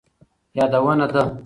یادونه 0.57 1.05
ده 1.13 1.21